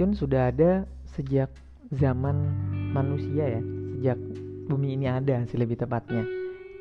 racun 0.00 0.16
sudah 0.16 0.48
ada 0.48 0.88
sejak 1.12 1.52
zaman 1.92 2.48
manusia 2.96 3.60
ya 3.60 3.60
sejak 3.60 4.16
bumi 4.64 4.96
ini 4.96 5.04
ada 5.04 5.44
sih 5.44 5.60
lebih 5.60 5.76
tepatnya. 5.76 6.24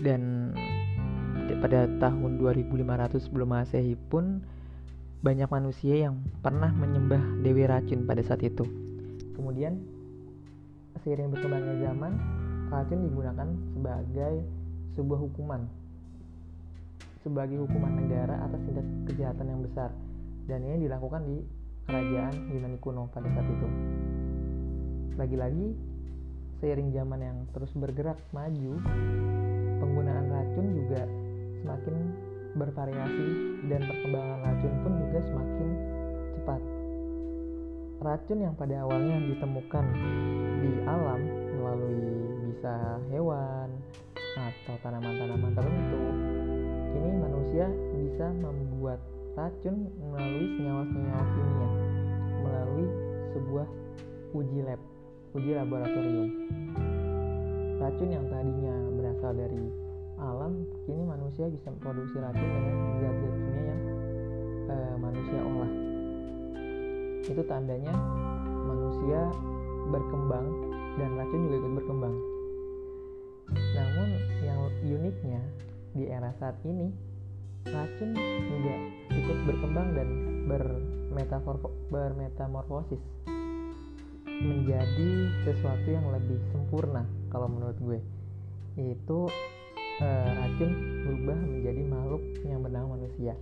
Dan 0.00 0.48
pada 1.60 1.92
tahun 2.00 2.40
2500 2.40 3.20
sebelum 3.20 3.52
masehi 3.52 4.00
pun 4.08 4.40
banyak 5.20 5.44
manusia 5.44 6.08
yang 6.08 6.24
pernah 6.40 6.72
menyembah 6.72 7.20
dewi 7.44 7.68
racun 7.68 8.08
pada 8.08 8.24
saat 8.24 8.48
itu. 8.48 8.64
Kemudian 9.36 9.76
seiring 11.04 11.36
berkembangnya 11.36 11.92
zaman 11.92 12.16
racun 12.72 13.12
digunakan 13.12 13.48
sebagai 13.76 14.34
sebuah 14.96 15.20
hukuman. 15.20 15.60
Sebagai 17.20 17.60
hukuman 17.60 17.92
negara 17.92 18.40
atas 18.40 18.64
tindak 18.64 18.88
kejahatan 19.04 19.52
yang 19.52 19.60
besar. 19.60 19.92
Dan 20.48 20.64
ini 20.64 20.88
dilakukan 20.88 21.28
di 21.28 21.60
kerajaan 21.86 22.34
Yunani 22.52 22.78
kuno 22.78 23.10
pada 23.10 23.28
saat 23.32 23.46
itu. 23.46 23.68
Lagi-lagi 25.18 25.66
seiring 26.62 26.94
zaman 26.94 27.20
yang 27.20 27.38
terus 27.50 27.74
bergerak 27.74 28.18
maju, 28.30 28.78
penggunaan 29.82 30.26
racun 30.30 30.66
juga 30.78 31.02
semakin 31.62 31.96
bervariasi 32.54 33.28
dan 33.66 33.80
perkembangan 33.82 34.38
racun 34.46 34.72
pun 34.86 34.92
juga 35.08 35.18
semakin 35.26 35.68
cepat. 36.38 36.60
Racun 38.02 38.38
yang 38.42 38.54
pada 38.58 38.74
awalnya 38.82 39.16
ditemukan 39.30 39.86
di 40.62 40.72
alam 40.86 41.20
melalui 41.58 42.10
bisa 42.50 42.98
hewan 43.10 43.68
atau 44.38 44.74
tanaman-tanaman 44.82 45.52
tertentu, 45.54 46.02
kini 46.94 47.10
manusia 47.20 47.66
bisa 47.94 48.26
membuat 48.38 48.98
racun 49.32 49.88
melalui 49.98 50.46
senyawa-senyawa 50.58 51.24
kimia 51.24 51.68
melalui 52.52 52.86
sebuah 53.32 53.66
uji 54.36 54.60
lab, 54.60 54.80
uji 55.32 55.50
laboratorium. 55.56 56.28
Racun 57.80 58.08
yang 58.12 58.28
tadinya 58.28 58.74
berasal 59.00 59.32
dari 59.32 59.64
alam, 60.20 60.68
kini 60.84 61.02
manusia 61.02 61.48
bisa 61.48 61.72
memproduksi 61.72 62.20
racun 62.20 62.44
dengan 62.44 62.76
zat-zat 63.00 63.34
kimia 63.40 63.64
yang 63.64 63.82
uh, 64.68 64.94
manusia 65.00 65.40
olah. 65.40 65.72
Itu 67.24 67.42
tandanya 67.48 67.94
manusia 68.68 69.20
berkembang 69.88 70.46
dan 71.00 71.10
racun 71.16 71.40
juga 71.48 71.56
ikut 71.56 71.72
berkembang. 71.80 72.14
Namun 73.52 74.08
yang 74.44 74.58
uniknya 74.84 75.40
di 75.96 76.08
era 76.08 76.30
saat 76.38 76.56
ini 76.68 76.92
racun 77.66 78.14
juga 78.48 78.74
ikut 79.10 79.38
berkembang 79.48 79.88
dan 79.96 80.08
bermetamorfosis 81.92 83.00
menjadi 84.42 85.10
sesuatu 85.46 85.88
yang 85.88 86.06
lebih 86.10 86.40
sempurna 86.50 87.06
kalau 87.30 87.48
menurut 87.48 87.78
gue. 87.78 88.00
Yaitu 88.76 89.28
e, 90.00 90.08
racun 90.08 90.70
berubah 91.06 91.38
menjadi 91.38 91.82
makhluk 91.86 92.22
yang 92.48 92.60
bernama 92.64 92.96
manusia. 92.98 93.34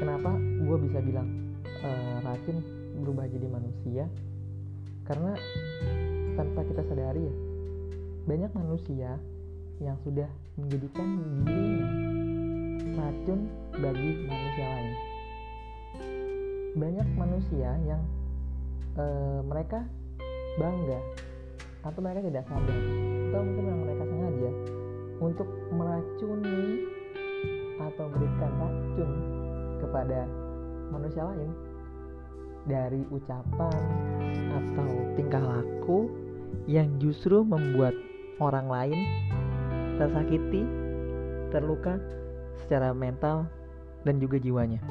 Kenapa 0.00 0.34
gue 0.38 0.76
bisa 0.88 0.98
bilang 1.04 1.28
e, 1.64 1.88
racun 2.24 2.58
berubah 3.04 3.28
jadi 3.28 3.46
manusia? 3.46 4.04
Karena 5.06 5.36
tanpa 6.34 6.64
kita 6.64 6.82
sadari 6.88 7.22
ya 7.28 7.34
banyak 8.22 8.54
manusia 8.54 9.18
yang 9.82 9.98
sudah 10.06 10.30
menjadikan 10.54 11.06
dirinya 11.42 12.11
racun 12.96 13.40
bagi 13.76 14.10
manusia 14.28 14.66
lain. 14.66 14.94
Banyak 16.72 17.08
manusia 17.16 17.70
yang 17.84 18.02
e, 18.96 19.04
mereka 19.44 19.84
bangga 20.56 21.00
atau 21.82 22.00
mereka 22.00 22.20
tidak 22.28 22.44
sadar 22.46 22.80
atau 23.32 23.40
mungkin 23.42 23.64
yang 23.64 23.80
mereka 23.80 24.02
sengaja 24.06 24.50
untuk 25.22 25.48
meracuni 25.72 26.62
atau 27.80 28.04
memberikan 28.08 28.52
racun 28.60 29.10
kepada 29.80 30.20
manusia 30.92 31.22
lain 31.26 31.50
dari 32.68 33.02
ucapan 33.10 33.80
atau 34.54 34.90
tingkah 35.18 35.42
laku 35.42 36.06
yang 36.70 36.86
justru 37.02 37.42
membuat 37.42 37.96
orang 38.38 38.70
lain 38.70 38.98
tersakiti, 39.98 40.62
terluka 41.50 41.98
secara 42.60 42.92
mental 42.92 43.48
dan 44.04 44.18
juga 44.20 44.36
jiwanya. 44.36 44.82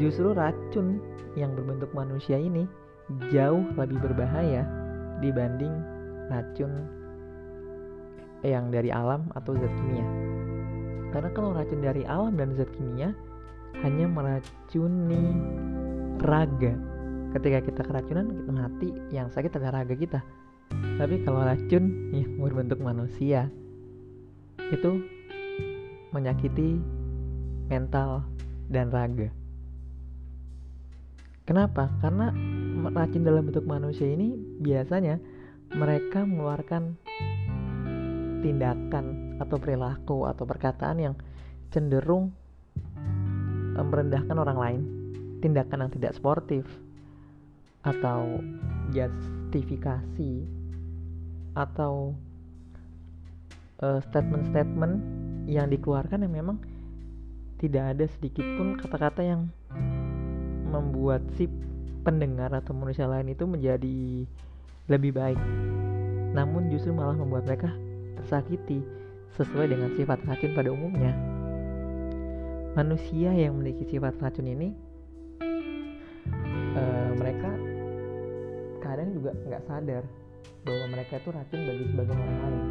Justru 0.00 0.32
racun 0.32 0.98
yang 1.36 1.52
berbentuk 1.52 1.92
manusia 1.92 2.40
ini 2.40 2.64
jauh 3.28 3.62
lebih 3.76 4.00
berbahaya 4.00 4.64
dibanding 5.20 5.72
racun 6.32 6.88
yang 8.42 8.72
dari 8.72 8.90
alam 8.90 9.28
atau 9.36 9.54
zat 9.54 9.70
kimia. 9.70 10.06
Karena 11.12 11.30
kalau 11.36 11.52
racun 11.52 11.80
dari 11.84 12.02
alam 12.08 12.34
dan 12.34 12.56
zat 12.56 12.72
kimia 12.74 13.12
hanya 13.84 14.08
meracuni 14.08 15.36
raga. 16.24 16.74
Ketika 17.32 17.64
kita 17.64 17.80
keracunan, 17.88 18.28
kita 18.28 18.52
mati, 18.52 18.88
yang 19.08 19.32
sakit 19.32 19.56
adalah 19.56 19.80
raga 19.80 19.96
kita 19.96 20.20
tapi 21.02 21.24
kalau 21.24 21.42
racun 21.44 22.14
yang 22.14 22.38
berbentuk 22.38 22.80
manusia 22.80 23.48
itu 24.72 25.04
menyakiti 26.12 26.78
mental 27.68 28.24
dan 28.68 28.92
raga. 28.92 29.32
Kenapa? 31.42 31.90
Karena 31.98 32.30
racun 32.94 33.26
dalam 33.26 33.50
bentuk 33.50 33.66
manusia 33.66 34.06
ini 34.06 34.38
biasanya 34.62 35.18
mereka 35.74 36.22
mengeluarkan 36.22 36.94
tindakan 38.44 39.36
atau 39.42 39.56
perilaku 39.58 40.28
atau 40.28 40.44
perkataan 40.46 40.98
yang 41.02 41.14
cenderung 41.74 42.30
merendahkan 43.72 44.36
orang 44.36 44.58
lain, 44.60 44.80
tindakan 45.40 45.88
yang 45.88 45.92
tidak 45.92 46.12
sportif 46.12 46.68
atau 47.82 48.38
justifikasi 48.94 50.46
atau 51.58 52.14
uh, 53.82 53.98
statement-statement 54.08 55.21
yang 55.46 55.66
dikeluarkan 55.70 56.26
yang 56.26 56.34
memang 56.34 56.58
tidak 57.62 57.94
ada 57.94 58.06
sedikit 58.10 58.42
pun 58.58 58.74
kata-kata 58.78 59.22
yang 59.22 59.46
membuat 60.66 61.22
si 61.38 61.46
pendengar 62.02 62.50
atau 62.50 62.74
manusia 62.74 63.06
lain 63.06 63.30
itu 63.30 63.46
menjadi 63.46 64.26
lebih 64.90 65.14
baik. 65.14 65.38
Namun 66.34 66.72
justru 66.74 66.90
malah 66.90 67.14
membuat 67.14 67.46
mereka 67.46 67.70
tersakiti 68.18 68.82
sesuai 69.38 69.70
dengan 69.70 69.94
sifat 69.94 70.18
racun 70.26 70.52
pada 70.58 70.70
umumnya. 70.74 71.14
Manusia 72.72 73.30
yang 73.36 73.60
memiliki 73.60 73.84
sifat 73.86 74.16
racun 74.18 74.48
ini 74.48 74.72
uh, 76.74 77.10
mereka 77.14 77.50
kadang 78.82 79.12
juga 79.14 79.36
nggak 79.46 79.62
sadar 79.68 80.02
bahwa 80.66 80.84
mereka 80.90 81.14
itu 81.20 81.28
racun 81.30 81.60
bagi 81.68 81.84
sebagian 81.94 82.18
orang 82.18 82.38
lain. 82.42 82.64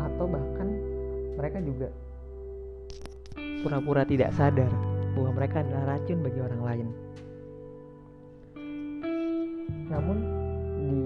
Atau 0.00 0.26
bahkan 0.30 0.68
mereka 1.40 1.58
juga 1.64 1.88
pura-pura 3.64 4.04
tidak 4.04 4.36
sadar 4.36 4.68
bahwa 5.16 5.30
mereka 5.32 5.64
adalah 5.64 5.96
racun 5.96 6.20
bagi 6.20 6.40
orang 6.44 6.62
lain. 6.62 6.88
Namun 9.88 10.18
di 10.84 11.00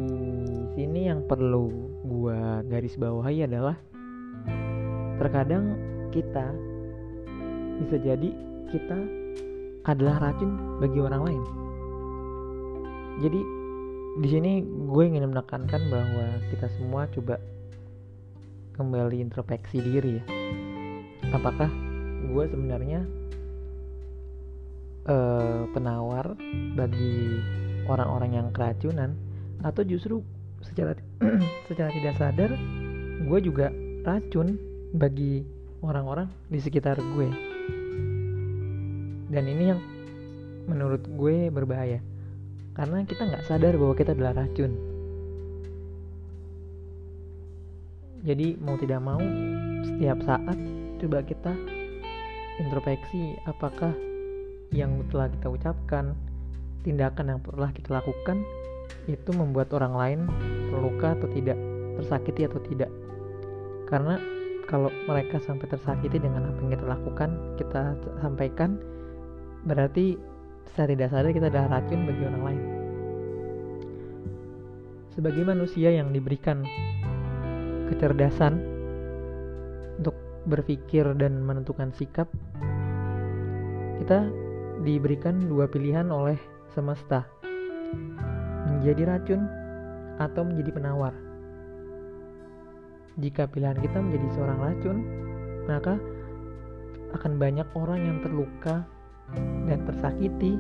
sini 0.75 1.07
yang 1.07 1.23
perlu 1.31 1.71
gua 2.03 2.67
garis 2.67 2.99
bawahi 2.99 3.47
adalah 3.47 3.79
terkadang 5.23 5.79
kita 6.11 6.51
bisa 7.79 7.97
jadi 8.03 8.31
kita 8.75 8.99
adalah 9.87 10.19
racun 10.19 10.83
bagi 10.83 10.99
orang 10.99 11.23
lain. 11.23 11.43
Jadi 13.23 13.41
di 14.15 14.29
sini 14.31 14.63
gue 14.63 15.05
ingin 15.07 15.27
menekankan 15.31 15.91
bahwa 15.91 16.39
kita 16.51 16.67
semua 16.79 17.07
coba 17.11 17.39
kembali 18.75 19.23
introspeksi 19.23 19.79
diri 19.79 20.19
ya. 20.19 20.25
Apakah 21.31 21.71
gue 22.27 22.45
sebenarnya 22.51 23.07
uh, 25.07 25.71
penawar 25.71 26.35
bagi 26.75 27.39
orang-orang 27.87 28.43
yang 28.43 28.49
keracunan? 28.51 29.15
Atau 29.63 29.87
justru 29.87 30.21
secara 30.61 30.99
secara 31.71 31.91
tidak 31.95 32.15
sadar 32.19 32.51
gue 33.25 33.39
juga 33.41 33.71
racun 34.05 34.59
bagi 34.93 35.47
orang-orang 35.81 36.27
di 36.51 36.59
sekitar 36.59 36.99
gue? 36.99 37.29
Dan 39.31 39.45
ini 39.51 39.65
yang 39.71 39.81
menurut 40.67 41.07
gue 41.07 41.49
berbahaya. 41.49 42.03
Karena 42.75 43.07
kita 43.07 43.23
nggak 43.31 43.47
sadar 43.47 43.79
bahwa 43.79 43.95
kita 43.95 44.19
adalah 44.19 44.45
racun. 44.45 44.94
Jadi 48.25 48.57
mau 48.57 48.81
tidak 48.81 49.05
mau 49.05 49.21
setiap 49.85 50.17
saat 50.25 50.57
coba 50.97 51.21
kita 51.21 51.53
introspeksi 52.57 53.37
apakah 53.45 53.93
yang 54.73 55.05
telah 55.13 55.29
kita 55.29 55.53
ucapkan, 55.53 56.17
tindakan 56.81 57.37
yang 57.37 57.41
telah 57.45 57.71
kita 57.77 58.01
lakukan 58.01 58.41
itu 59.05 59.31
membuat 59.37 59.69
orang 59.77 59.95
lain 59.95 60.21
terluka 60.73 61.13
atau 61.21 61.29
tidak, 61.37 61.59
tersakiti 62.01 62.49
atau 62.49 62.61
tidak. 62.65 62.89
Karena 63.93 64.17
kalau 64.65 64.89
mereka 65.05 65.37
sampai 65.45 65.69
tersakiti 65.69 66.17
dengan 66.17 66.49
apa 66.49 66.59
yang 66.65 66.73
kita 66.73 66.87
lakukan, 66.89 67.31
kita 67.61 67.83
sampaikan, 68.25 68.81
berarti 69.69 70.17
secara 70.73 70.97
tidak 70.97 71.09
sadar 71.13 71.31
kita 71.37 71.47
adalah 71.53 71.69
racun 71.79 72.09
bagi 72.09 72.23
orang 72.25 72.43
lain. 72.49 72.63
Sebagai 75.13 75.45
manusia 75.47 75.95
yang 75.95 76.11
diberikan 76.11 76.65
kecerdasan 77.91 78.61
untuk 80.01 80.17
berpikir 80.49 81.05
dan 81.17 81.41
menentukan 81.45 81.93
sikap, 81.97 82.29
kita 84.03 84.29
diberikan 84.85 85.41
dua 85.49 85.65
pilihan 85.65 86.09
oleh 86.13 86.37
semesta 86.77 87.25
menjadi 88.69 89.17
racun 89.17 89.49
atau 90.21 90.43
menjadi 90.45 90.71
penawar. 90.77 91.15
Jika 93.17 93.47
pilihan 93.47 93.79
kita 93.79 94.03
menjadi 94.03 94.27
seorang 94.35 94.59
racun, 94.59 94.99
maka 95.71 95.95
akan 97.15 97.39
banyak 97.39 97.67
orang 97.79 98.01
yang 98.03 98.19
terluka 98.21 98.83
dan 99.71 99.79
tersakiti 99.87 100.59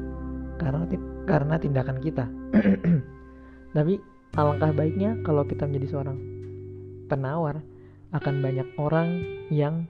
karena 0.62 0.86
karena 1.26 1.54
tindakan 1.58 1.98
kita. 1.98 2.30
Tapi 3.76 3.98
alangkah 4.38 4.70
baiknya 4.70 5.18
kalau 5.26 5.42
kita 5.42 5.66
menjadi 5.66 5.98
seorang 5.98 6.33
penawar, 7.06 7.60
akan 8.14 8.34
banyak 8.40 8.68
orang 8.78 9.08
yang 9.50 9.86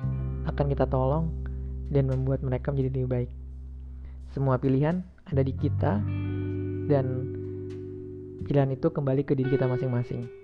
akan 0.48 0.66
kita 0.72 0.88
tolong 0.88 1.28
dan 1.92 2.08
membuat 2.08 2.40
mereka 2.40 2.72
menjadi 2.72 2.90
lebih 3.00 3.10
baik. 3.10 3.30
Semua 4.32 4.58
pilihan 4.58 5.04
ada 5.28 5.42
di 5.44 5.52
kita 5.54 6.00
dan 6.90 7.06
pilihan 8.44 8.70
itu 8.74 8.90
kembali 8.92 9.22
ke 9.24 9.32
diri 9.36 9.56
kita 9.56 9.64
masing-masing. 9.68 10.43